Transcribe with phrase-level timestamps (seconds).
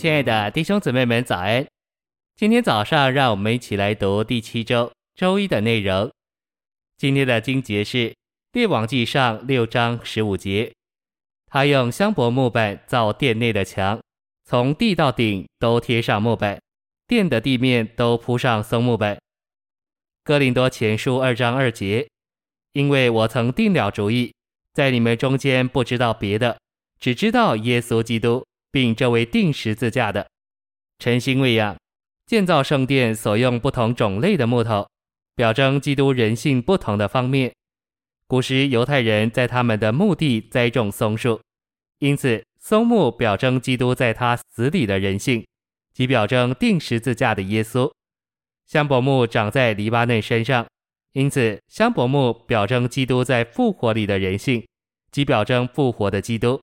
[0.00, 1.66] 亲爱的弟兄姊妹们，早安！
[2.34, 6.10] 今天早上，让我们一起来读第七周周一的内容。
[6.96, 8.08] 今天的经节是
[8.52, 10.72] 《列王记上》六章十五节。
[11.48, 14.00] 他用香柏木板造殿内的墙，
[14.46, 16.58] 从地到顶都贴上木板，
[17.06, 19.18] 殿的地面都铺上松木板。
[20.24, 22.08] 哥林多前书二章二节，
[22.72, 24.32] 因为我曾定了主意，
[24.72, 26.58] 在你们中间不知道别的，
[26.98, 28.46] 只知道耶稣基督。
[28.70, 30.28] 并这位钉十字架的，
[30.98, 31.76] 诚心喂养，
[32.26, 34.88] 建造圣殿所用不同种类的木头，
[35.34, 37.52] 表征基督人性不同的方面。
[38.26, 41.40] 古时犹太人在他们的墓地栽种松树，
[41.98, 45.44] 因此松木表征基督在他死里的人性，
[45.92, 47.90] 即表征钉十字架的耶稣。
[48.66, 50.64] 香柏木长在黎巴嫩山上，
[51.12, 54.64] 因此香柏木表征基督在复活里的人性，
[55.10, 56.60] 即表征复活的基督。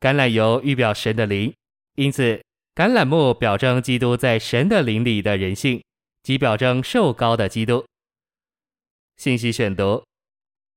[0.00, 1.52] 橄榄油预表神的灵，
[1.96, 2.40] 因此
[2.74, 5.82] 橄榄木表征基督在神的灵里的人性，
[6.22, 7.84] 即表征受膏的基督。
[9.16, 10.04] 信息选读：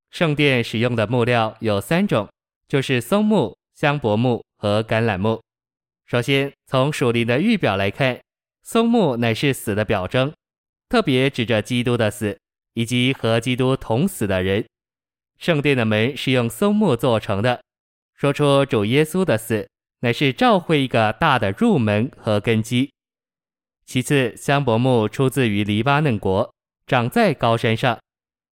[0.10, 2.28] 圣殿使用的木料有三种，
[2.68, 5.40] 就是松木、香柏木和橄榄木。
[6.08, 8.20] 首先，从属灵的预表来看，
[8.64, 10.34] 松木乃是死的表征，
[10.90, 12.36] 特别指着基督的死
[12.74, 14.66] 以及和基督同死的人。
[15.38, 17.62] 圣殿的门是用松木做成的。
[18.22, 19.68] 说出主耶稣的死，
[20.02, 22.92] 乃是召会一个大的入门和根基。
[23.84, 26.54] 其次，香柏木出自于黎巴嫩国，
[26.86, 27.98] 长在高山上。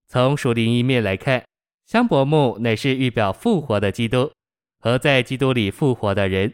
[0.07, 1.45] 从属灵一面来看，
[1.85, 4.31] 香柏木乃是预表复活的基督
[4.79, 6.51] 和在基督里复活的人。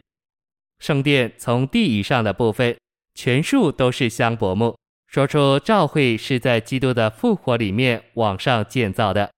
[0.78, 2.76] 圣殿从地以上的部分，
[3.14, 9.30] 全数都是香柏木，说出召会是在基督的复活里面往上建造的。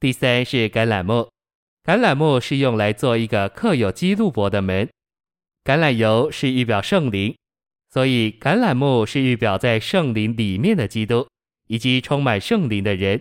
[0.00, 1.28] 第三是橄榄木。
[1.84, 4.88] 橄榄木是用来做一个刻有基路伯的门，
[5.62, 7.36] 橄榄油是预表圣灵，
[7.90, 11.28] 所以橄榄木是预表在圣灵里面的基督
[11.66, 13.20] 以及充满圣灵的人。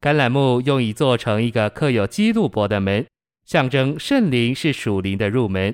[0.00, 3.06] 橄榄木用以做成一个刻有基路伯的门，
[3.44, 5.72] 象征圣灵是属灵的入门。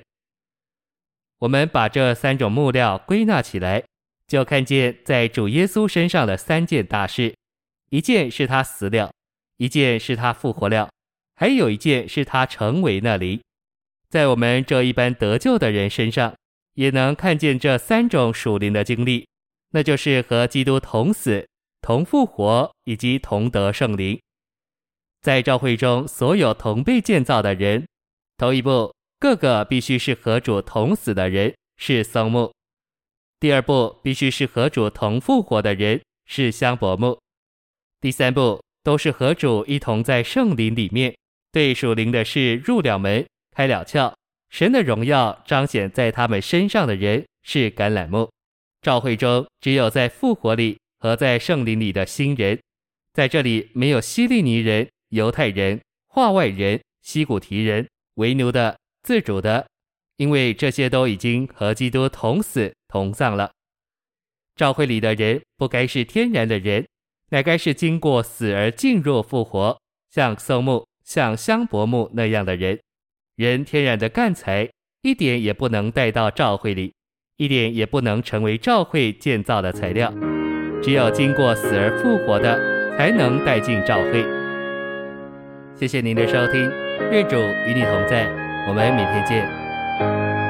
[1.39, 3.83] 我们把这三种木料归纳起来，
[4.27, 7.35] 就看见在主耶稣身上的三件大事：
[7.89, 9.11] 一件是他死了，
[9.57, 10.91] 一件是他复活了。
[11.39, 13.39] 还有一件是他成为那灵，
[14.09, 16.35] 在我们这一般得救的人身上，
[16.73, 19.29] 也能看见这三种属灵的经历，
[19.73, 21.47] 那就是和基督同死、
[21.83, 24.19] 同复活以及同得圣灵。
[25.21, 27.87] 在教会中，所有同被建造的人，
[28.39, 32.51] 头一步，个个必须是和主同死的人，是松木；
[33.39, 37.19] 第二步，必须是和主同复活的人，是香柏木；
[38.01, 41.15] 第三步，都是和主一同在圣灵里面。
[41.57, 44.13] 对属灵的事入了门，开了窍，
[44.51, 48.31] 神的荣耀彰显在他们身上的人是橄榄木。
[48.83, 52.61] 召会中只有在复活里和在圣灵里的新人，
[53.15, 59.67] 在这里没有希利尼人、犹太人、化外人、西古提人、为奴的、自主的，
[60.19, 63.51] 因为这些都已经和基督同死同葬了。
[64.57, 66.87] 召会里的人不该是天然的人，
[67.31, 69.81] 乃该是经过死而进入复活，
[70.11, 70.87] 像松木。
[71.07, 72.81] 像香柏木那样的人，
[73.37, 74.69] 人天然的干材
[75.03, 76.93] 一点也不能带到赵会里，
[77.37, 80.13] 一点也不能成为赵会建造的材料。
[80.83, 82.59] 只有经过死而复活的，
[82.99, 84.27] 才能带进赵会。
[85.77, 86.69] 谢谢您的收听，
[87.13, 88.27] 愿主与你同在，
[88.69, 90.46] 我们明天见。